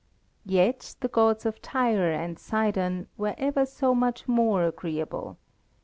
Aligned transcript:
Yet 0.47 0.95
the 1.01 1.07
gods 1.07 1.45
of 1.45 1.61
Tyre 1.61 2.11
and 2.11 2.39
Sidon 2.39 3.05
were 3.17 3.35
ever 3.37 3.67
so 3.67 3.93
much 3.93 4.27
more 4.27 4.65
agreeable. 4.65 5.37